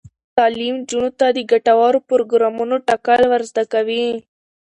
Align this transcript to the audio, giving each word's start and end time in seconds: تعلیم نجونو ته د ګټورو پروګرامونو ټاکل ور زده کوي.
تعلیم 0.37 0.75
نجونو 0.81 1.09
ته 1.19 1.27
د 1.31 1.39
ګټورو 1.51 1.99
پروګرامونو 2.09 2.75
ټاکل 2.87 3.21
ور 3.31 3.41
زده 3.49 3.63
کوي. 3.73 4.05